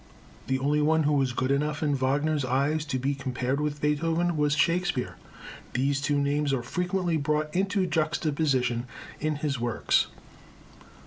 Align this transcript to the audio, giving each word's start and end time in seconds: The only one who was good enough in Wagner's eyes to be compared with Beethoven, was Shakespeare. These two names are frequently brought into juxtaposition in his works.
The 0.47 0.57
only 0.57 0.81
one 0.81 1.03
who 1.03 1.13
was 1.13 1.31
good 1.31 1.51
enough 1.51 1.83
in 1.83 1.93
Wagner's 1.93 2.43
eyes 2.43 2.85
to 2.85 2.97
be 2.97 3.13
compared 3.13 3.61
with 3.61 3.81
Beethoven, 3.81 4.35
was 4.35 4.55
Shakespeare. 4.55 5.15
These 5.73 6.01
two 6.01 6.17
names 6.17 6.51
are 6.53 6.63
frequently 6.63 7.17
brought 7.17 7.55
into 7.55 7.85
juxtaposition 7.85 8.87
in 9.19 9.35
his 9.35 9.59
works. 9.59 10.07